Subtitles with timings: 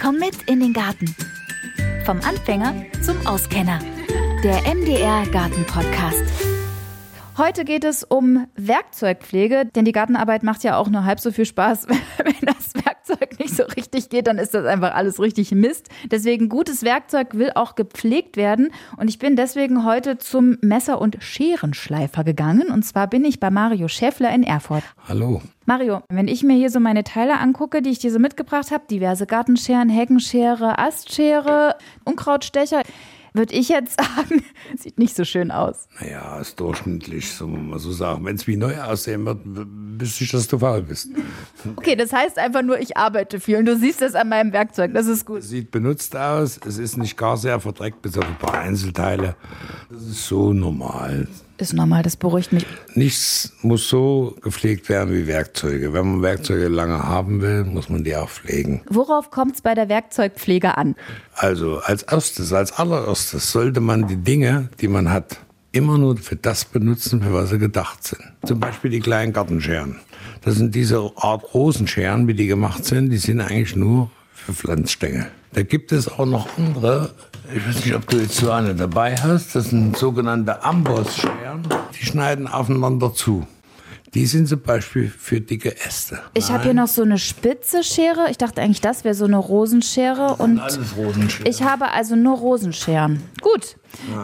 [0.00, 1.14] Komm mit in den Garten.
[2.06, 3.80] Vom Anfänger zum Auskenner.
[4.42, 6.24] Der MDR Garten Podcast.
[7.36, 11.44] Heute geht es um Werkzeugpflege, denn die Gartenarbeit macht ja auch nur halb so viel
[11.44, 11.86] Spaß.
[12.24, 12.69] Wenn das
[13.10, 15.88] Werkzeug nicht so richtig geht, dann ist das einfach alles richtig Mist.
[16.10, 18.70] Deswegen gutes Werkzeug will auch gepflegt werden.
[18.96, 22.70] Und ich bin deswegen heute zum Messer- und Scherenschleifer gegangen.
[22.70, 24.84] Und zwar bin ich bei Mario Schäffler in Erfurt.
[25.08, 25.42] Hallo.
[25.66, 28.84] Mario, wenn ich mir hier so meine Teile angucke, die ich dir so mitgebracht habe,
[28.90, 32.82] diverse Gartenscheren, Heckenschere, Astschere, Unkrautstecher,
[33.32, 34.44] würde ich jetzt sagen,
[34.76, 35.88] sieht nicht so schön aus.
[36.00, 38.24] Naja, ist durchschnittlich, soll man mal so sagen.
[38.24, 39.40] Wenn es wie neu aussehen wird,
[40.00, 41.08] wüsste ich, dass du faul bist.
[41.76, 44.92] Okay, das heißt einfach nur, ich arbeite viel und du siehst das an meinem Werkzeug,
[44.94, 45.42] das ist gut.
[45.42, 49.36] Sieht benutzt aus, es ist nicht gar sehr verdreckt, bis auf ein paar Einzelteile.
[49.90, 51.28] Das ist so normal.
[51.60, 52.64] Ist normal, das beruhigt mich.
[52.94, 55.92] Nichts muss so gepflegt werden wie Werkzeuge.
[55.92, 58.80] Wenn man Werkzeuge lange haben will, muss man die auch pflegen.
[58.88, 60.96] Worauf kommt es bei der Werkzeugpflege an?
[61.34, 65.38] Also als erstes, als allererstes sollte man die Dinge, die man hat,
[65.72, 68.22] immer nur für das benutzen, für was sie gedacht sind.
[68.44, 70.00] Zum Beispiel die kleinen Gartenscheren.
[70.42, 75.26] Das sind diese Art Rosenscheren, wie die gemacht sind, die sind eigentlich nur für Pflanzstängel.
[75.52, 77.10] Da gibt es auch noch andere,
[77.54, 81.66] ich weiß nicht, ob du jetzt so eine dabei hast, das sind sogenannte Ambossscheren,
[81.98, 83.46] die schneiden aufeinander zu.
[84.14, 86.20] Die sind zum Beispiel für dicke Äste.
[86.34, 88.26] Ich habe hier noch so eine spitze Schere.
[88.30, 90.36] Ich dachte eigentlich, das wäre so eine Rosenschere.
[90.36, 91.46] Und alles Rosenscheren.
[91.46, 93.22] ich habe also nur Rosenscheren.
[93.40, 93.76] Gut.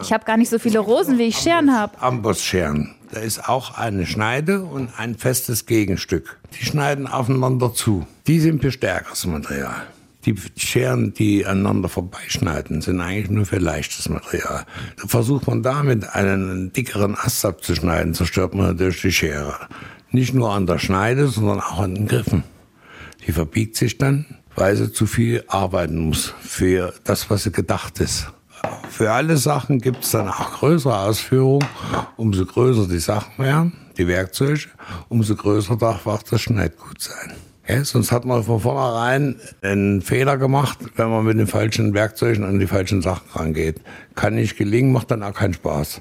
[0.03, 2.01] Ich habe gar nicht so viele Rosen, wie ich Scheren habe.
[2.01, 2.95] Ambossscheren.
[3.13, 6.39] Da ist auch eine Schneide und ein festes Gegenstück.
[6.59, 8.07] Die schneiden aufeinander zu.
[8.27, 9.87] Die sind für stärkeres Material.
[10.27, 14.67] Die Scheren, die aneinander vorbeischneiden, sind eigentlich nur für leichtes Material.
[14.97, 19.55] Versucht man damit einen dickeren Ast abzuschneiden, zerstört man natürlich die Schere.
[20.11, 22.43] Nicht nur an der Schneide, sondern auch an den Griffen.
[23.25, 28.01] Die verbiegt sich dann, weil sie zu viel arbeiten muss für das, was sie gedacht
[28.01, 28.29] ist.
[28.91, 31.69] Für alle Sachen gibt es dann auch größere Ausführungen.
[32.17, 34.67] Umso größer die Sachen werden, die Werkzeuge,
[35.09, 37.37] umso größer darf auch das Schneidgut sein.
[37.69, 42.45] Ja, sonst hat man von vornherein einen Fehler gemacht, wenn man mit den falschen Werkzeugen
[42.45, 43.81] an die falschen Sachen rangeht.
[44.15, 46.01] Kann nicht gelingen, macht dann auch keinen Spaß.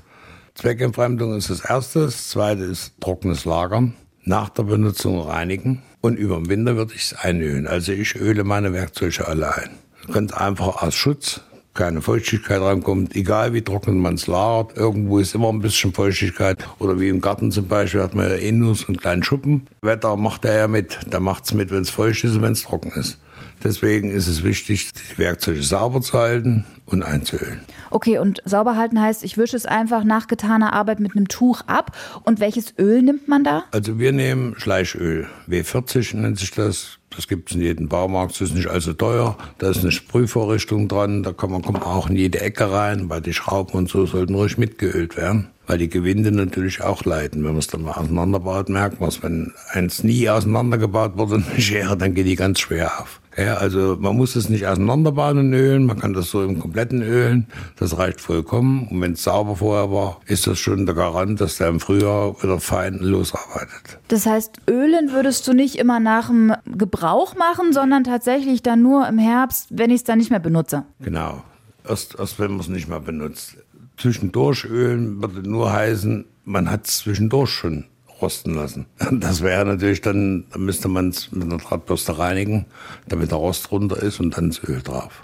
[0.53, 2.01] Zweckentfremdung ist das Erste.
[2.01, 3.95] Das Zweite ist trockenes Lagern.
[4.23, 5.81] Nach der Benutzung reinigen.
[6.01, 7.65] Und über den Winter würde ich es einölen.
[7.65, 9.71] Also ich öle meine Werkzeuge alle ein.
[10.11, 11.41] Ganz einfach aus Schutz,
[11.75, 16.57] keine Feuchtigkeit rankommt, egal wie trocken man es lagert, irgendwo ist immer ein bisschen Feuchtigkeit.
[16.79, 19.67] Oder wie im Garten zum Beispiel hat man ja eh nur so einen kleinen Schuppen.
[19.81, 20.97] Wetter macht er ja mit.
[21.11, 23.19] Der macht es mit, wenn es feucht ist und wenn es trocken ist.
[23.63, 27.61] Deswegen ist es wichtig, die Werkzeuge sauber zu halten und einzuölen.
[27.89, 31.61] Okay, und sauber halten heißt, ich wische es einfach nach getaner Arbeit mit einem Tuch
[31.65, 31.95] ab.
[32.23, 33.63] Und welches Öl nimmt man da?
[33.71, 35.27] Also wir nehmen Schleichöl.
[35.47, 36.99] W40 nennt sich das.
[37.15, 39.37] Das gibt es in jedem Baumarkt, das ist nicht allzu teuer.
[39.57, 43.21] Da ist eine Sprühvorrichtung dran, da kann man kommt auch in jede Ecke rein, weil
[43.21, 45.49] die Schrauben und so sollten ruhig mitgeölt werden.
[45.67, 47.43] Weil die Gewinde natürlich auch leiden.
[47.43, 49.23] Wenn man es dann mal auseinanderbaut, merkt man es.
[49.23, 53.19] Wenn eins nie auseinandergebaut wurde, eine Schere, dann geht die ganz schwer auf.
[53.37, 57.01] Ja, also man muss es nicht auseinanderbauen und ölen, man kann das so im kompletten
[57.01, 58.87] ölen, das reicht vollkommen.
[58.87, 62.41] Und wenn es sauber vorher war, ist das schon der Garant, dass der im Frühjahr
[62.41, 63.99] wieder fein losarbeitet.
[64.07, 69.07] Das heißt, ölen würdest du nicht immer nach dem Gebrauch machen, sondern tatsächlich dann nur
[69.07, 70.83] im Herbst, wenn ich es dann nicht mehr benutze.
[71.01, 71.43] Genau,
[71.87, 73.57] erst, erst wenn man es nicht mehr benutzt.
[73.97, 77.85] Zwischendurch ölen würde nur heißen, man hat es zwischendurch schon
[78.21, 78.85] rosten lassen.
[79.11, 82.65] Das wäre natürlich dann, da müsste man es mit einer Drahtbürste reinigen,
[83.07, 85.23] damit der Rost runter ist und dann das Öl drauf.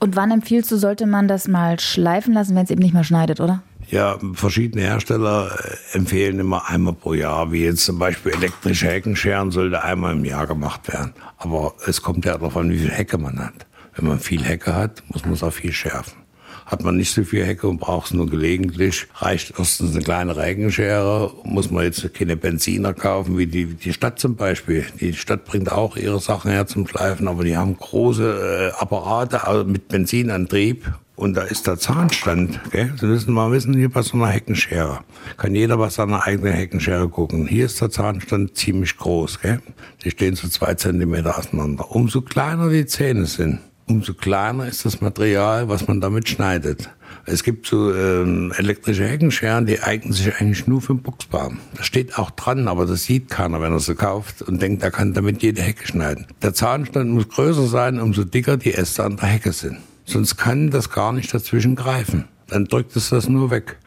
[0.00, 3.04] Und wann empfiehlst du, sollte man das mal schleifen lassen, wenn es eben nicht mehr
[3.04, 3.62] schneidet, oder?
[3.88, 9.50] Ja, verschiedene Hersteller äh, empfehlen immer einmal pro Jahr, wie jetzt zum Beispiel elektrische Heckenscheren
[9.50, 11.12] sollte einmal im Jahr gemacht werden.
[11.36, 13.66] Aber es kommt ja darauf an, wie viel Hecke man hat.
[13.94, 16.23] Wenn man viel Hecke hat, muss man es auch viel schärfen.
[16.66, 20.36] Hat man nicht so viel Hecke und braucht es nur gelegentlich, reicht erstens eine kleine
[20.36, 24.86] Regenschere, muss man jetzt keine Benziner kaufen, wie die, die Stadt zum Beispiel.
[25.00, 29.46] Die Stadt bringt auch ihre Sachen her zum Schleifen, aber die haben große äh, Apparate
[29.46, 30.84] also mit Benzinantrieb
[31.16, 32.60] und da ist der Zahnstand.
[32.70, 32.92] Gell?
[32.98, 35.00] Sie müssen mal wissen, hier bei so einer Heckenschere.
[35.36, 37.46] Kann jeder bei seiner eigenen Heckenschere gucken.
[37.46, 39.40] Hier ist der Zahnstand ziemlich groß.
[39.40, 39.60] Gell?
[40.02, 41.90] Die stehen so zwei Zentimeter auseinander.
[41.90, 46.90] Umso kleiner die Zähne sind, umso kleiner ist das Material, was man damit schneidet.
[47.26, 51.58] Es gibt so ähm, elektrische Heckenscheren, die eignen sich eigentlich nur für den Boxbaum.
[51.76, 54.90] Das steht auch dran, aber das sieht keiner, wenn er sie kauft und denkt, er
[54.90, 56.26] kann damit jede Hecke schneiden.
[56.42, 59.78] Der Zahnstand muss größer sein, umso dicker die Äste an der Hecke sind.
[60.04, 62.26] Sonst kann das gar nicht dazwischen greifen.
[62.48, 63.78] Dann drückt es das nur weg.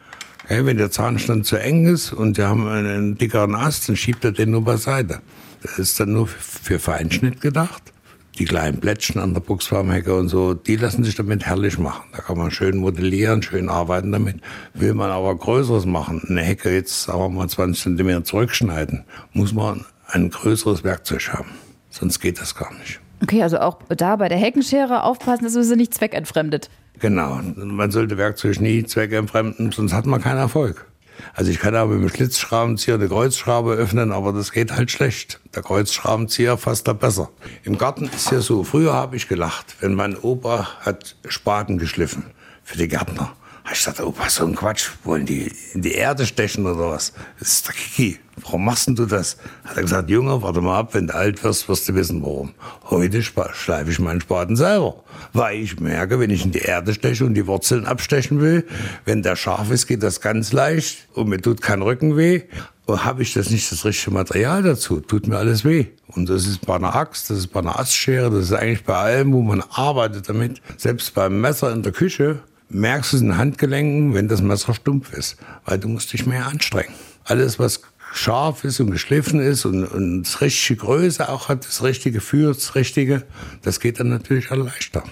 [0.44, 4.24] Okay, wenn der Zahnstand zu eng ist und Sie haben einen dickeren Ast, dann schiebt
[4.24, 5.20] er den nur beiseite.
[5.62, 7.92] Das ist dann nur für Feinschnitt gedacht
[8.38, 12.04] die kleinen Plättchen an der Buchsbaumhecke und so, die lassen sich damit herrlich machen.
[12.12, 14.36] Da kann man schön modellieren, schön arbeiten damit.
[14.74, 19.52] Will man aber Größeres machen, eine Hecke jetzt, sagen wir mal, 20 Zentimeter zurückschneiden, muss
[19.52, 21.50] man ein größeres Werkzeug haben.
[21.90, 23.00] Sonst geht das gar nicht.
[23.22, 26.70] Okay, also auch da bei der Heckenschere aufpassen, dass man sie nicht zweckentfremdet.
[27.00, 27.40] Genau.
[27.56, 30.86] Man sollte Werkzeug nie zweckentfremden, sonst hat man keinen Erfolg.
[31.34, 35.40] Also ich kann aber mit dem Schlitzschraubenzieher eine Kreuzschraube öffnen, aber das geht halt schlecht.
[35.54, 37.30] Der Kreuzschraubenzieher fasst da besser.
[37.64, 42.24] Im Garten ist ja so, früher habe ich gelacht, wenn mein Opa hat Spaten geschliffen
[42.62, 43.34] für die Gärtner.
[43.70, 47.12] Ich dachte, Opa, so ein Quatsch, wollen die in die Erde stechen oder was?
[47.38, 48.18] Das ist der Kiki.
[48.42, 49.36] Warum machst denn du das?
[49.64, 52.54] Hat er gesagt, Junge, warte mal ab, wenn du alt wirst, wirst du wissen, warum.
[52.88, 55.02] Heute schleife ich meinen Spaten selber.
[55.32, 58.64] Weil ich merke, wenn ich in die Erde steche und die Wurzeln abstechen will,
[59.04, 62.42] wenn der scharf ist, geht das ganz leicht und mir tut kein Rücken weh.
[62.86, 65.88] Und habe ich das nicht das richtige Material dazu, tut mir alles weh.
[66.06, 68.94] Und das ist bei einer Axt, das ist bei einer Astschere, das ist eigentlich bei
[68.94, 70.62] allem, wo man arbeitet damit.
[70.78, 74.74] Selbst beim Messer in der Küche merkst du es in den Handgelenken, wenn das Messer
[74.74, 76.92] stumpf ist, weil du musst dich mehr anstrengen.
[77.24, 77.82] Alles, was
[78.12, 82.46] scharf ist und geschliffen ist und, und das richtige Größe auch hat, das richtige Gefühl,
[82.48, 83.22] das richtige,
[83.62, 85.02] das geht dann natürlich auch leichter.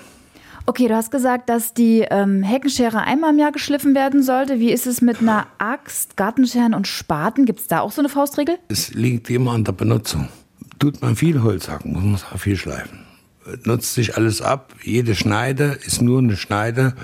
[0.68, 4.58] Okay, du hast gesagt, dass die ähm, Heckenschere einmal im Jahr geschliffen werden sollte.
[4.58, 7.44] Wie ist es mit einer Axt, Gartenscheren und Spaten?
[7.44, 8.58] Gibt es da auch so eine Faustregel?
[8.68, 10.28] Es liegt immer an der Benutzung.
[10.80, 12.98] Tut man viel Holz hacken, muss man es auch viel schleifen.
[13.62, 14.74] Nutzt sich alles ab.
[14.82, 16.94] Jede Schneide ist nur eine Schneide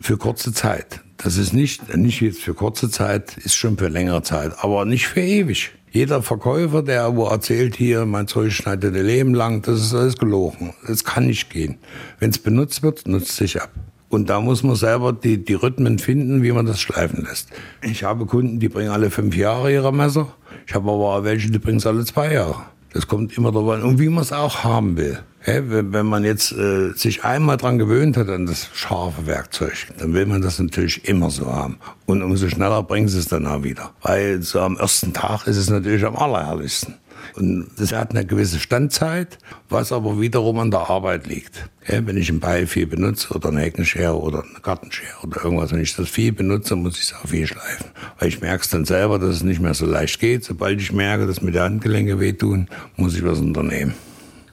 [0.00, 1.00] für kurze Zeit.
[1.16, 5.08] Das ist nicht, nicht jetzt für kurze Zeit, ist schon für längere Zeit, aber nicht
[5.08, 5.72] für ewig.
[5.90, 10.18] Jeder Verkäufer, der wo erzählt hier, mein Zeug schneidet ein Leben lang, das ist alles
[10.18, 10.74] gelogen.
[10.86, 11.78] Das kann nicht gehen.
[12.20, 13.70] Wenn es benutzt wird, nutzt sich ab.
[14.10, 17.48] Und da muss man selber die, die Rhythmen finden, wie man das schleifen lässt.
[17.82, 20.34] Ich habe Kunden, die bringen alle fünf Jahre ihre Messer.
[20.66, 22.62] Ich habe aber welche, die bringen es alle zwei Jahre.
[22.92, 23.82] Das kommt immer darauf an.
[23.82, 25.18] Und wie man es auch haben will.
[25.48, 30.26] Wenn man jetzt äh, sich einmal dran gewöhnt hat an das scharfe Werkzeug, dann will
[30.26, 31.78] man das natürlich immer so haben.
[32.06, 33.92] Und umso schneller bringen sie es dann auch wieder.
[34.02, 36.94] Weil so am ersten Tag ist es natürlich am allerherrlichsten.
[37.34, 41.68] Und das hat eine gewisse Standzeit, was aber wiederum an der Arbeit liegt.
[41.86, 45.72] Ja, wenn ich ein Beil viel benutze oder eine Heckenschere oder eine Gartenschere oder irgendwas,
[45.72, 47.86] wenn ich das viel benutze, muss ich es auch viel schleifen.
[48.18, 50.44] Weil ich merke es dann selber, dass es nicht mehr so leicht geht.
[50.44, 53.94] Sobald ich merke, dass mir die Handgelenke wehtun, muss ich was unternehmen.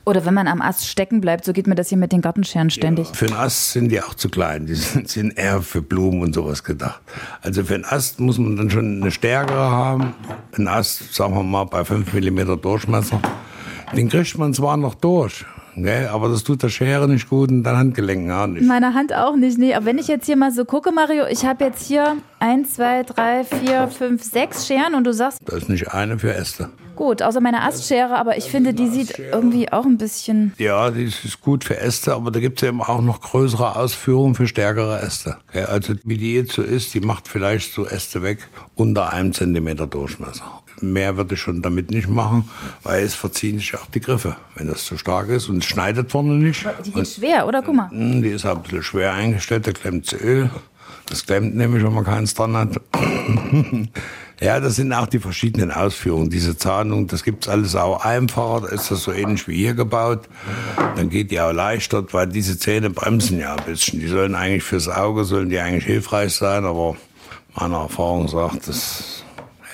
[0.05, 2.69] Oder wenn man am Ast stecken bleibt, so geht mir das hier mit den Gartenscheren
[2.69, 3.07] ständig.
[3.07, 4.67] Ja, für einen Ast sind die auch zu klein.
[4.67, 7.01] Die sind, sind eher für Blumen und sowas gedacht.
[7.41, 10.13] Also für einen Ast muss man dann schon eine stärkere haben.
[10.55, 13.19] Ein Ast, sagen wir mal, bei 5 mm Durchmesser.
[13.95, 16.07] Den kriegt man zwar noch durch, Gell?
[16.07, 18.65] Aber das tut der Schere nicht gut und dein Handgelenken auch nicht.
[18.65, 19.73] Meine Hand auch nicht, nee.
[19.73, 23.03] Aber wenn ich jetzt hier mal so gucke, Mario, ich habe jetzt hier 1, 2,
[23.03, 25.39] 3, 4, 5, 6 Scheren und du sagst.
[25.45, 26.69] Da ist nicht eine für Äste.
[26.95, 30.53] Gut, außer meine Astschere, aber ich finde, die sieht irgendwie auch ein bisschen.
[30.57, 34.35] Ja, die ist gut für Äste, aber da gibt es eben auch noch größere Ausführungen
[34.35, 35.37] für stärkere Äste.
[35.53, 39.87] Also wie die jetzt so ist, die macht vielleicht so Äste weg unter einem Zentimeter
[39.87, 42.49] Durchmesser mehr würde ich schon damit nicht machen,
[42.83, 46.11] weil es verziehen sich auch die Griffe, wenn das zu stark ist und es schneidet
[46.11, 46.65] vorne nicht.
[46.85, 47.61] Die geht schwer, oder?
[47.61, 47.89] Guck mal.
[47.89, 50.49] Hm, die ist auch ein bisschen schwer eingestellt, da klemmt Öl.
[51.07, 52.81] Das klemmt nämlich, wenn man keins dran hat.
[54.41, 56.29] Ja, das sind auch die verschiedenen Ausführungen.
[56.29, 58.61] Diese Zahnung, das gibt's alles auch einfacher.
[58.61, 60.27] Da ist das so ähnlich wie hier gebaut.
[60.95, 63.99] Dann geht die auch leichter, weil diese Zähne bremsen ja ein bisschen.
[63.99, 66.97] Die sollen eigentlich fürs Auge, sollen die eigentlich hilfreich sein, aber
[67.55, 69.23] meine Erfahrung sagt, das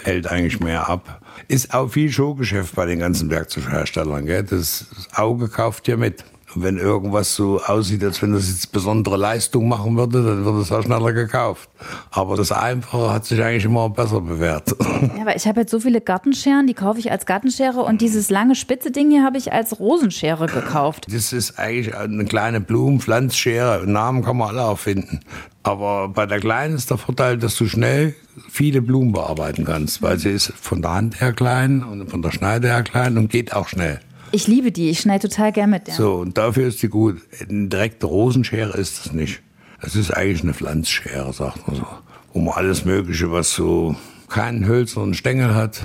[0.04, 1.22] hält eigentlich mehr ab.
[1.48, 4.26] Ist auch viel Showgeschäft bei den ganzen Werkzeugherstellern.
[4.26, 4.44] Gell?
[4.44, 6.24] Das Auge kauft ja mit.
[6.56, 10.72] Wenn irgendwas so aussieht, als wenn das jetzt besondere Leistung machen würde, dann wird es
[10.72, 11.70] auch schneller gekauft.
[12.12, 14.76] Aber das Einfache hat sich eigentlich immer besser bewährt.
[15.02, 18.30] Ja, aber ich habe jetzt so viele Gartenscheren, die kaufe ich als Gartenschere und dieses
[18.30, 21.08] lange spitze Ding hier habe ich als Rosenschere gekauft.
[21.12, 23.88] Das ist eigentlich eine kleine Blumenpflanzschere.
[23.88, 25.22] Namen kann man alle erfinden.
[25.64, 28.16] Aber bei der kleinen ist der Vorteil, dass du schnell
[28.50, 32.32] viele Blumen bearbeiten kannst, weil sie ist von der Hand her klein und von der
[32.32, 34.00] Schneide her klein und geht auch schnell.
[34.32, 35.94] Ich liebe die, ich schneide total gern mit der.
[35.94, 37.22] So, und dafür ist die gut.
[37.48, 39.42] Eine direkte Rosenschere ist das nicht.
[39.82, 41.88] Das ist eigentlich eine Pflanzschere, sagt man so.
[42.34, 43.96] Man alles Mögliche, was so
[44.30, 45.84] keinen hölzernen Stängel hat.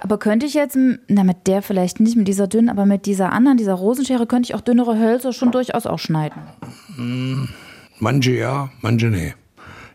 [0.00, 0.76] Aber könnte ich jetzt,
[1.08, 4.48] na mit der vielleicht nicht, mit dieser dünnen, aber mit dieser anderen, dieser Rosenschere, könnte
[4.48, 6.42] ich auch dünnere Hölzer schon durchaus auch schneiden?
[6.96, 7.48] Hm,
[8.00, 9.34] manche ja, manche nee.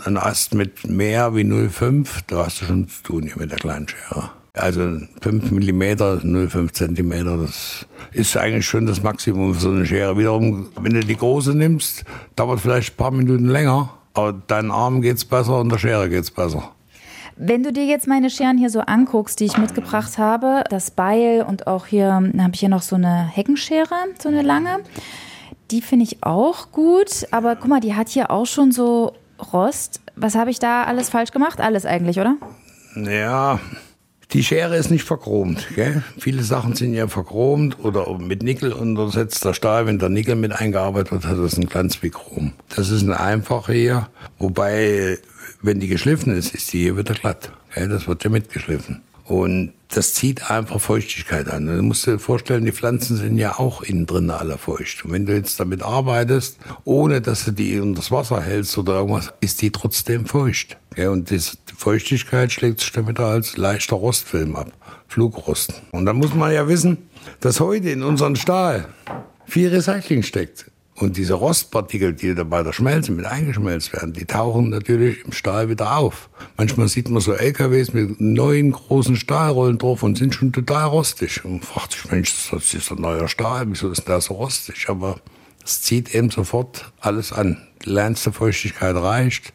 [0.05, 3.59] Ein Ast mit mehr wie 0,5, da hast du schon zu tun hier mit der
[3.59, 4.31] kleinen Schere.
[4.53, 10.17] Also 5 mm, 0,5 cm, das ist eigentlich schon das Maximum für so eine Schere.
[10.17, 12.03] Wiederum, wenn du die große nimmst,
[12.35, 16.31] dauert vielleicht ein paar Minuten länger, aber deinem Arm geht's besser und der Schere geht's
[16.31, 16.71] besser.
[17.41, 21.45] Wenn du dir jetzt meine Scheren hier so anguckst, die ich mitgebracht habe, das Beil
[21.47, 24.79] und auch hier habe ich hier noch so eine Heckenschere, so eine lange.
[25.71, 29.13] Die finde ich auch gut, aber guck mal, die hat hier auch schon so
[29.53, 30.01] Rost.
[30.17, 31.61] Was habe ich da alles falsch gemacht?
[31.61, 32.35] Alles eigentlich, oder?
[32.95, 33.59] Ja,
[34.31, 35.67] die Schere ist nicht verchromt.
[35.75, 36.03] Gell?
[36.19, 39.87] Viele Sachen sind ja verchromt oder mit Nickel untersetzter Stahl.
[39.87, 42.53] Wenn der Nickel mit eingearbeitet wird, hat das einen Glanz wie Chrom.
[42.75, 44.09] Das ist eine einfache hier.
[44.37, 45.17] Wobei,
[45.61, 47.51] wenn die geschliffen ist, ist die hier wieder glatt.
[47.73, 47.89] Gell?
[47.89, 49.01] Das wird ja mitgeschliffen.
[49.25, 51.67] Und das zieht einfach Feuchtigkeit an.
[51.67, 55.05] Du musst dir vorstellen, die Pflanzen sind ja auch innen drin alle feucht.
[55.05, 58.93] Und wenn du jetzt damit arbeitest, ohne dass du die unter das Wasser hältst oder
[58.93, 60.77] irgendwas, ist die trotzdem feucht.
[60.99, 61.39] Ja, und die
[61.77, 64.69] Feuchtigkeit schlägt sich wieder als leichter Rostfilm ab.
[65.07, 65.81] Flugrost.
[65.91, 66.97] Und da muss man ja wissen,
[67.39, 68.89] dass heute in unserem Stahl
[69.45, 70.69] viel Recycling steckt.
[70.95, 75.31] Und diese Rostpartikel, die da bei der Schmelze mit eingeschmelzt werden, die tauchen natürlich im
[75.31, 76.29] Stahl wieder auf.
[76.57, 81.45] Manchmal sieht man so LKWs mit neuen großen Stahlrollen drauf und sind schon total rostig.
[81.45, 84.89] Und fragt sich, Mensch, das ist ein neuer Stahl, wieso ist der so rostig?
[84.89, 85.21] Aber
[85.63, 87.65] es zieht eben sofort alles an.
[87.85, 89.53] Die kleinste Feuchtigkeit reicht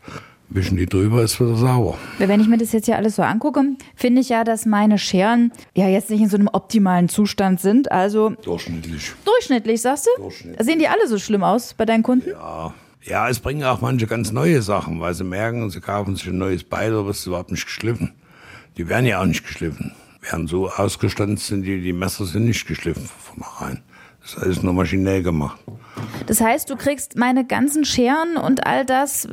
[0.49, 1.99] wischen die drüber, ist wieder sauber.
[2.19, 3.63] Wenn ich mir das jetzt hier alles so angucke,
[3.95, 7.91] finde ich ja, dass meine Scheren ja jetzt nicht in so einem optimalen Zustand sind.
[7.91, 9.13] Also durchschnittlich.
[9.25, 10.23] Durchschnittlich, sagst du?
[10.23, 10.67] Durchschnittlich.
[10.67, 12.31] Sehen die alle so schlimm aus bei deinen Kunden?
[12.31, 12.75] Ja.
[13.07, 16.39] Ja, es bringen auch manche ganz neue Sachen, weil sie merken, sie kaufen sich ein
[16.39, 18.15] neues Beil, aber es ist überhaupt nicht geschliffen.
[18.79, 19.93] Die werden ja auch nicht geschliffen.
[20.23, 23.83] Werden so ausgestanzt sind die, die Messer sind nicht geschliffen von vornherein.
[24.25, 25.61] Das ist alles nur maschinell gemacht.
[26.27, 29.29] Das heißt, du kriegst meine ganzen Scheren und all das.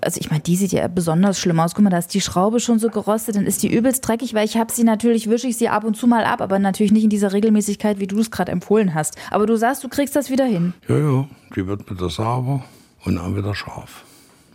[0.00, 1.74] Also ich meine, die sieht ja besonders schlimm aus.
[1.74, 4.44] Guck mal, da ist die Schraube schon so gerostet, dann ist die übelst dreckig, weil
[4.44, 7.02] ich habe sie natürlich, wische ich sie ab und zu mal ab, aber natürlich nicht
[7.02, 9.16] in dieser Regelmäßigkeit, wie du es gerade empfohlen hast.
[9.32, 10.72] Aber du sagst, du kriegst das wieder hin.
[10.86, 11.26] Ja, ja,
[11.56, 12.64] die wird wieder sauber
[13.04, 14.04] und dann wieder scharf.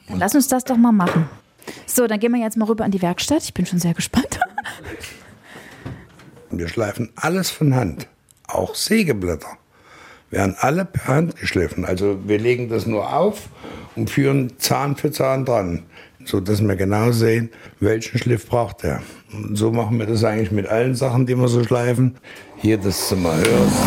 [0.08, 1.28] Dann lass uns das doch mal machen.
[1.86, 3.44] So, dann gehen wir jetzt mal rüber an die Werkstatt.
[3.44, 4.40] Ich bin schon sehr gespannt.
[6.52, 8.08] Wir schleifen alles von Hand,
[8.48, 9.58] auch Sägeblätter
[10.34, 11.86] werden alle per Hand geschliffen.
[11.86, 13.50] Also wir legen das nur auf
[13.96, 15.84] und führen Zahn für Zahn dran,
[16.26, 19.04] sodass wir genau sehen, welchen Schliff braucht er.
[19.32, 22.16] Und so machen wir das eigentlich mit allen Sachen, die wir so schleifen.
[22.58, 23.78] Hier das du mal hörst.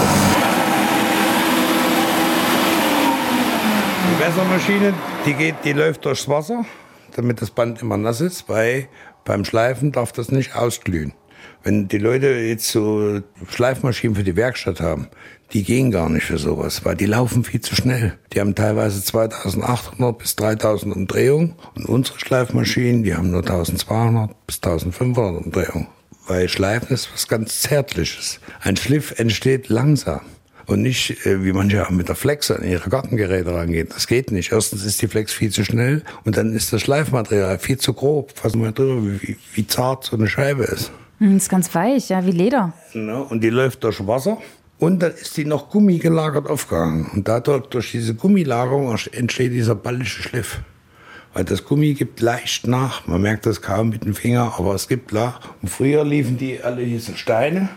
[4.09, 4.95] Die Wässermaschine,
[5.27, 6.65] die, geht, die läuft durchs Wasser,
[7.17, 8.87] damit das Band immer nass ist, weil
[9.25, 11.13] beim Schleifen darf das nicht ausglühen.
[11.67, 15.09] Wenn die Leute jetzt so Schleifmaschinen für die Werkstatt haben,
[15.53, 18.17] die gehen gar nicht für sowas, weil die laufen viel zu schnell.
[18.33, 24.61] Die haben teilweise 2800 bis 3000 Umdrehungen und unsere Schleifmaschinen, die haben nur 1200 bis
[24.63, 25.89] 1500 Umdrehungen.
[26.29, 28.39] Weil Schleifen ist was ganz Zärtliches.
[28.61, 30.21] Ein Schliff entsteht langsam.
[30.67, 33.89] Und nicht, äh, wie manche auch mit der Flex an ihre Gartengeräte rangehen.
[33.89, 34.53] Das geht nicht.
[34.53, 38.39] Erstens ist die Flex viel zu schnell und dann ist das Schleifmaterial viel zu grob.
[38.39, 40.93] Fassen wir drüber, wie, wie zart so eine Scheibe ist.
[41.19, 42.73] Das hm, ist ganz weich, ja, wie Leder.
[42.93, 44.39] Ja, und die läuft durch Wasser
[44.79, 47.07] und dann ist die noch Gummi gelagert aufgehangen.
[47.15, 50.61] Und dadurch, durch diese Gummilagerung entsteht dieser ballische Schliff.
[51.33, 53.07] Weil das Gummi gibt leicht nach.
[53.07, 55.41] Man merkt das kaum mit dem Finger, aber es gibt nach.
[55.63, 57.71] Und früher liefen die alle diese Steine.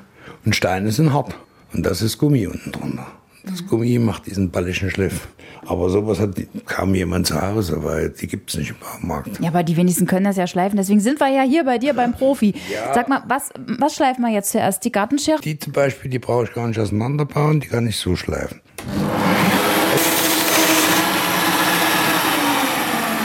[0.46, 1.36] Und Steine sind hart.
[1.74, 3.08] Und das ist Gummi unten drunter.
[3.43, 5.27] Das Gummi macht diesen ballischen Schliff.
[5.65, 6.31] Aber sowas hat
[6.65, 9.39] kaum jemand zu Hause, weil die gibt es nicht im Baumarkt.
[9.39, 10.77] Ja, aber die wenigsten können das ja schleifen.
[10.77, 12.53] Deswegen sind wir ja hier bei dir beim Profi.
[12.71, 12.93] Ja.
[12.93, 13.49] Sag mal, was,
[13.79, 14.83] was schleifen wir jetzt zuerst?
[14.85, 15.41] Die Gartenschere?
[15.41, 18.61] Die zum Beispiel, die brauche ich gar nicht auseinanderbauen, die kann ich so schleifen.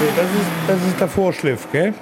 [0.00, 1.94] So, das, ist, das ist der Vorschliff, gell?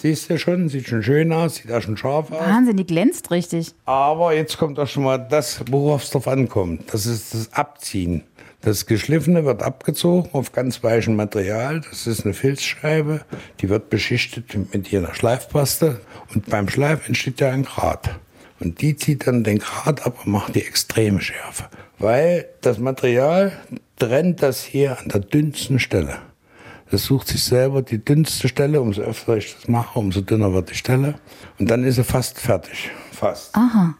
[0.00, 2.40] Siehst du schon, sieht schon schön aus, sieht auch schon scharf aus.
[2.40, 3.72] Wahnsinn, die glänzt richtig.
[3.84, 6.84] Aber jetzt kommt auch schon mal das, worauf es drauf ankommt.
[6.90, 8.22] Das ist das Abziehen.
[8.62, 11.82] Das Geschliffene wird abgezogen auf ganz weichem Material.
[11.82, 13.20] Das ist eine Filzscheibe.
[13.60, 16.00] Die wird beschichtet mit ihrer Schleifpaste.
[16.34, 18.18] Und beim Schleif entsteht ja ein Grat.
[18.58, 21.64] Und die zieht dann den Grat ab und macht die extreme Schärfe.
[21.98, 23.52] Weil das Material
[23.98, 26.16] trennt das hier an der dünnsten Stelle.
[26.90, 28.80] Das sucht sich selber die dünnste Stelle.
[28.80, 31.14] Umso öfter ich das mache, umso dünner wird die Stelle.
[31.58, 32.90] Und dann ist sie fast fertig.
[33.12, 33.54] Fast.
[33.54, 33.94] Aha.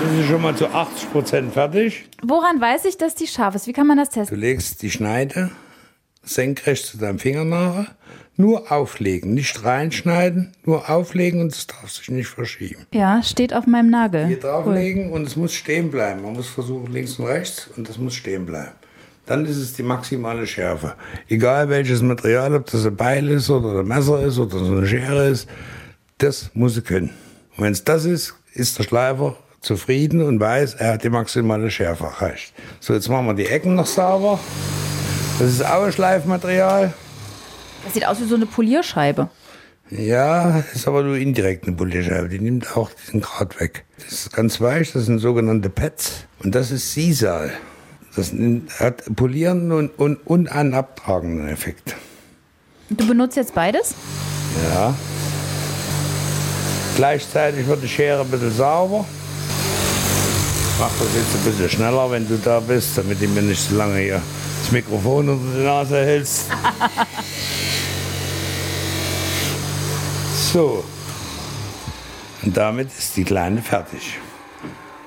[0.00, 2.08] Das ist schon mal zu 80 Prozent fertig.
[2.22, 3.66] Woran weiß ich, dass die scharf ist?
[3.66, 4.36] Wie kann man das testen?
[4.36, 5.50] Du legst die Schneide
[6.22, 7.86] senkrecht zu deinem Fingernagel.
[8.40, 12.86] Nur auflegen, nicht reinschneiden, nur auflegen und es darf sich nicht verschieben.
[12.94, 14.26] Ja, steht auf meinem Nagel.
[14.28, 15.16] Hier drauflegen cool.
[15.16, 16.22] und es muss stehen bleiben.
[16.22, 18.70] Man muss versuchen links und rechts und das muss stehen bleiben.
[19.26, 20.94] Dann ist es die maximale Schärfe.
[21.28, 24.86] Egal welches Material, ob das ein Beil ist oder ein Messer ist oder so eine
[24.86, 25.48] Schere ist,
[26.18, 27.10] das muss es können.
[27.56, 31.70] Und wenn es das ist, ist der Schleifer zufrieden und weiß, er hat die maximale
[31.70, 32.54] Schärfe erreicht.
[32.80, 34.38] So, jetzt machen wir die Ecken noch sauber.
[35.38, 36.92] Das ist Auerschleifmaterial.
[37.84, 39.30] Das sieht aus wie so eine Polierscheibe.
[39.88, 42.28] Ja, ist aber nur indirekt eine Polierscheibe.
[42.28, 43.84] Die nimmt auch diesen Grad weg.
[43.98, 46.26] Das ist ganz weich, das sind sogenannte Pads.
[46.42, 47.52] Und das ist Sisal.
[48.16, 48.32] Das
[48.80, 51.94] hat polierenden und, und, und einen abtragenden Effekt.
[52.90, 53.94] Du benutzt jetzt beides?
[54.72, 54.92] Ja.
[56.96, 59.04] Gleichzeitig wird die Schere ein bisschen sauber.
[60.72, 63.60] Ich mach das jetzt ein bisschen schneller, wenn du da bist, damit du mir nicht
[63.60, 64.20] so lange hier
[64.60, 66.46] das Mikrofon unter die Nase hältst.
[70.52, 70.84] So.
[72.42, 74.18] Und damit ist die Kleine fertig.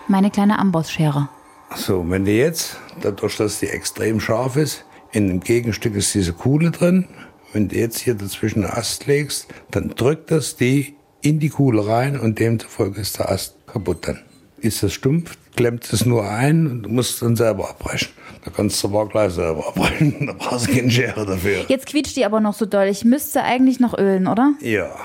[0.07, 1.29] Meine kleine Ambossschere.
[1.75, 6.33] So, wenn du jetzt, dadurch, dass die extrem scharf ist, in dem Gegenstück ist diese
[6.33, 7.07] Kuhle drin.
[7.53, 11.87] Wenn du jetzt hier dazwischen einen Ast legst, dann drückt das die in die Kuhle
[11.87, 14.19] rein und demzufolge ist der Ast kaputt dann.
[14.61, 18.09] Ist das stumpf, klemmt es nur ein und du musst es dann selber abbrechen.
[18.45, 20.27] Da kannst du aber gleich selber abbrechen.
[20.27, 21.65] Da brauchst du keine Schere dafür.
[21.67, 22.85] Jetzt quietscht die aber noch so doll.
[22.85, 24.53] Ich müsste eigentlich noch ölen, oder?
[24.61, 24.95] Ja.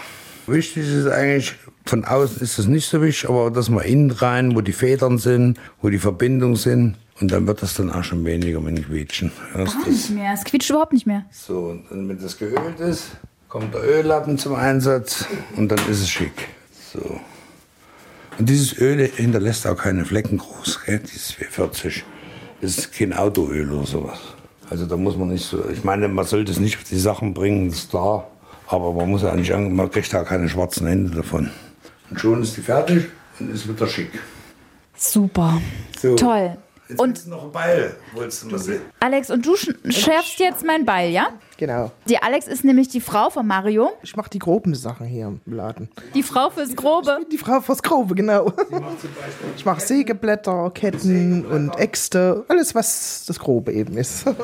[0.47, 1.55] Wichtig ist eigentlich,
[1.87, 5.19] von außen ist es nicht so wichtig, aber dass man innen rein, wo die Federn
[5.19, 8.85] sind, wo die Verbindungen sind, und dann wird das dann auch schon weniger mit dem
[8.85, 9.33] Quietschen.
[9.55, 10.35] Gar nicht mehr.
[10.35, 11.25] Es quietscht überhaupt nicht mehr.
[11.31, 13.17] So, und dann, wenn das geölt ist,
[13.49, 15.25] kommt der Öllappen zum Einsatz
[15.57, 16.49] und dann ist es schick.
[16.93, 17.19] So.
[18.39, 20.99] Und dieses Öl hinterlässt auch keine Flecken groß, gell?
[21.01, 22.05] dieses 440.
[22.61, 24.19] Das ist kein Autoöl oder sowas.
[24.69, 27.35] Also da muss man nicht so, ich meine, man sollte es nicht auf die Sachen
[27.35, 28.27] bringen, das ist klar.
[28.69, 31.51] Aber man muss ja nicht, an- man kriegt da keine schwarzen Hände davon.
[32.11, 33.05] Und schon ist die fertig
[33.39, 34.11] und ist wieder schick.
[34.97, 35.61] Super.
[36.01, 36.17] So.
[36.17, 36.57] Toll.
[36.89, 38.81] Jetzt Und noch ein Beil, wolltest du mal sehen.
[39.01, 41.31] Alex, und du sch- schärfst jetzt mein Ball, ja?
[41.57, 41.91] Genau.
[42.09, 43.91] Die Alex ist nämlich die Frau von Mario.
[44.03, 45.89] Ich mache die groben Sachen hier im Laden.
[46.15, 47.19] Die Frau fürs Grobe.
[47.33, 48.53] Die Frau fürs Grobe, genau.
[49.57, 52.45] Ich mache Sägeblätter, Ketten und Äxte.
[52.49, 54.25] Alles, was das Grobe eben ist.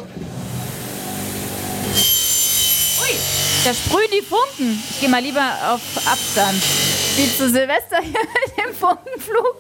[3.64, 4.82] Da sprühen die Funken.
[4.90, 6.61] Ich gehe mal lieber auf Abstand.
[7.16, 8.11] Wie zu Silvester hier
[8.46, 9.58] mit dem Funkenflug.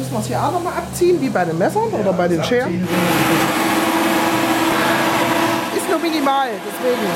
[0.00, 2.88] Müssen wir es hier auch nochmal abziehen, wie bei den Messern oder bei den Scheren.
[5.76, 7.06] Ist nur minimal, deswegen.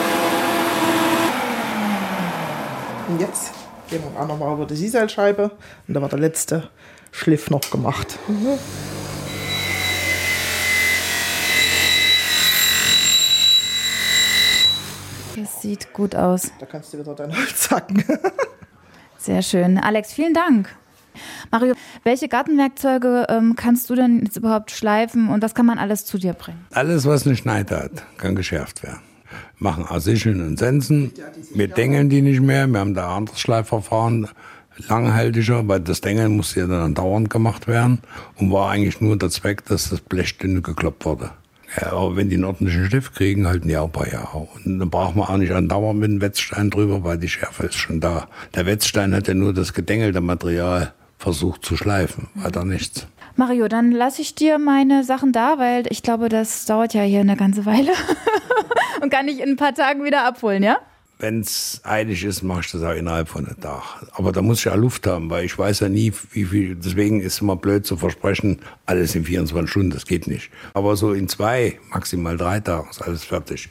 [3.09, 3.53] Und jetzt
[3.88, 5.51] gehen wir auch nochmal über die Sisalscheibe.
[5.88, 6.68] Und da war der letzte
[7.11, 8.18] Schliff noch gemacht.
[15.37, 16.53] Das sieht gut aus.
[16.59, 18.05] Da kannst du wieder dein Holz hacken.
[19.18, 19.79] Sehr schön.
[19.79, 20.77] Alex, vielen Dank.
[21.50, 26.05] Mario, welche Gartenwerkzeuge ähm, kannst du denn jetzt überhaupt schleifen und was kann man alles
[26.05, 26.64] zu dir bringen?
[26.72, 29.00] Alles, was eine Schneide hat, kann geschärft werden.
[29.59, 31.12] Wir machen auch Sicheln und Sensen.
[31.55, 32.66] Wir dengeln die nicht mehr.
[32.66, 34.29] Wir haben da ein anderes Schleifverfahren,
[34.88, 38.00] langhaltiger, weil das Dengeln musste ja dann dauernd gemacht werden
[38.37, 41.31] und war eigentlich nur der Zweck, dass das Blech dünn gekloppt wurde.
[41.81, 44.46] Ja, aber wenn die einen ordentlichen Stift kriegen, halten die auch ein paar Jahre.
[44.64, 47.74] Und dann braucht man auch nicht andauernd mit dem Wetzstein drüber, weil die Schärfe ist
[47.74, 48.29] schon da.
[48.55, 50.92] Der Wetzstein hat ja nur das gedengelte Material
[51.24, 53.06] versucht zu schleifen, weiter nichts.
[53.34, 57.20] Mario, dann lasse ich dir meine Sachen da, weil ich glaube, das dauert ja hier
[57.20, 57.92] eine ganze Weile
[59.02, 60.78] und kann ich in ein paar Tagen wieder abholen, ja?
[61.18, 63.82] Wenn es eilig ist, mache ich das auch innerhalb von einem Tag.
[64.12, 66.74] Aber da muss ich ja Luft haben, weil ich weiß ja nie, wie viel.
[66.74, 70.50] Deswegen ist es immer blöd zu versprechen, alles in 24 Stunden, das geht nicht.
[70.74, 73.70] Aber so in zwei, maximal drei Tagen ist alles fertig.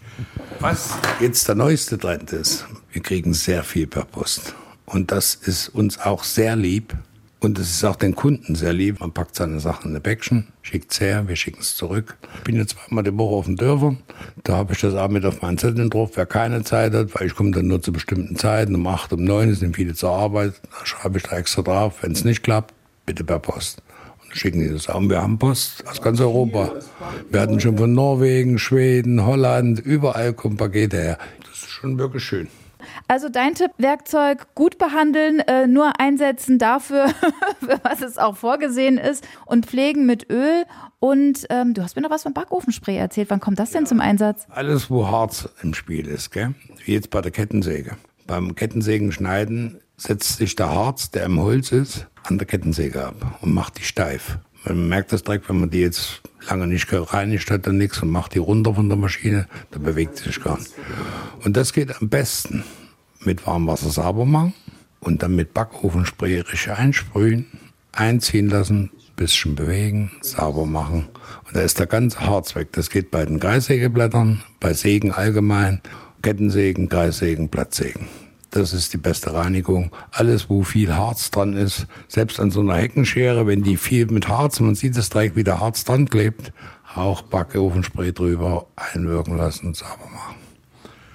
[0.59, 4.55] Was jetzt der neueste Trend ist, wir kriegen sehr viel per Post.
[4.85, 6.95] Und das ist uns auch sehr lieb.
[7.43, 9.01] Und es ist auch den Kunden sehr lieb.
[9.01, 12.15] Man packt seine Sachen in ein Päckchen, schickt es her, wir schicken es zurück.
[12.37, 13.97] Ich bin jetzt zweimal die Woche auf den Dörfern.
[14.45, 17.27] Da habe ich das auch mit auf meinen Zetteln drauf, wer keine Zeit hat, weil
[17.27, 18.75] ich komme dann nur zu bestimmten Zeiten.
[18.75, 20.53] Um acht, um neun sind viele zur Arbeit.
[20.71, 21.95] Da schreibe ich da extra drauf.
[22.01, 22.73] Wenn es nicht klappt,
[23.05, 23.83] bitte per Post.
[24.21, 24.87] Und dann schicken die das.
[24.87, 26.71] Und wir haben Post aus ganz Europa.
[27.29, 31.17] Wir hatten schon von Norwegen, Schweden, Holland, überall kommen Pakete her.
[31.41, 32.47] Das ist schon wirklich schön.
[33.07, 37.07] Also dein Tipp, Werkzeug gut behandeln, äh, nur einsetzen dafür,
[37.59, 40.65] für was es auch vorgesehen ist und pflegen mit Öl.
[40.99, 43.29] Und ähm, du hast mir noch was vom Backofenspray erzählt.
[43.29, 44.45] Wann kommt das denn zum Einsatz?
[44.49, 46.53] Alles, wo Harz im Spiel ist, gell?
[46.85, 47.97] wie jetzt bei der Kettensäge.
[48.27, 53.39] Beim Kettensägen schneiden setzt sich der Harz, der im Holz ist, an der Kettensäge ab
[53.41, 54.37] und macht die steif.
[54.65, 58.09] Man merkt das direkt, wenn man die jetzt lange nicht gereinigt hat und nichts und
[58.09, 60.71] macht die runter von der Maschine, dann bewegt sie sich gar nicht.
[61.43, 62.63] Und das geht am besten
[63.25, 64.53] mit warmem Wasser sauber machen
[64.99, 67.45] und dann mit Backofenspray richtig einsprühen,
[67.91, 71.07] einziehen lassen, bisschen bewegen, sauber machen.
[71.45, 72.69] Und da ist der ganze Harz weg.
[72.71, 75.81] Das geht bei den Kreissägeblättern, bei Sägen allgemein,
[76.21, 78.07] Kettensägen, Kreissägen, Blattsägen.
[78.51, 79.91] das ist die beste Reinigung.
[80.11, 84.27] Alles, wo viel Harz dran ist, selbst an so einer Heckenschere, wenn die viel mit
[84.27, 86.53] Harz, man sieht es direkt, wie der Harz dran klebt,
[86.95, 90.42] auch Backofenspray drüber einwirken lassen und sauber machen.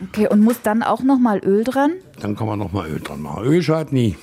[0.01, 1.93] Okay, und muss dann auch nochmal Öl dran?
[2.21, 3.45] Dann kann man nochmal Öl dran machen.
[3.45, 4.17] Öl schadet nie.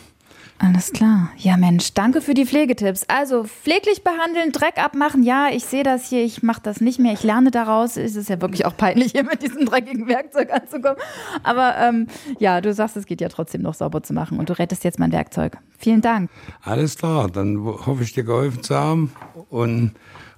[0.58, 1.32] Alles klar.
[1.38, 3.04] Ja, Mensch, danke für die Pflegetipps.
[3.10, 5.22] Also pfleglich behandeln, Dreck abmachen.
[5.22, 7.12] Ja, ich sehe das hier, ich mache das nicht mehr.
[7.12, 7.98] Ich lerne daraus.
[7.98, 10.98] Es ist ja wirklich auch peinlich, hier mit diesem dreckigen Werkzeug anzukommen.
[11.44, 12.08] Aber ähm,
[12.40, 14.98] ja, du sagst, es geht ja trotzdem noch sauber zu machen und du rettest jetzt
[14.98, 15.58] mein Werkzeug.
[15.78, 16.30] Vielen Dank.
[16.62, 19.12] Alles klar, dann hoffe ich dir geholfen zu haben
[19.50, 19.92] und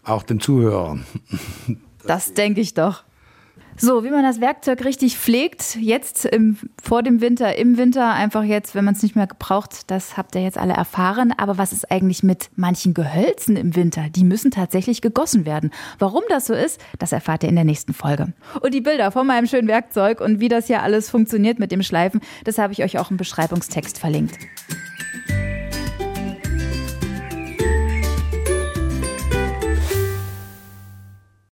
[0.03, 1.05] auch den Zuhörern.
[2.07, 3.03] Das denke ich doch.
[3.79, 8.41] So, wie man das Werkzeug richtig pflegt, jetzt im, vor dem Winter, im Winter, einfach
[8.41, 11.31] jetzt, wenn man es nicht mehr gebraucht, das habt ihr jetzt alle erfahren.
[11.37, 14.07] Aber was ist eigentlich mit manchen Gehölzen im Winter?
[14.09, 15.69] Die müssen tatsächlich gegossen werden.
[15.99, 18.33] Warum das so ist, das erfahrt ihr in der nächsten Folge.
[18.61, 21.83] Und die Bilder von meinem schönen Werkzeug und wie das hier alles funktioniert mit dem
[21.83, 24.39] Schleifen, das habe ich euch auch im Beschreibungstext verlinkt.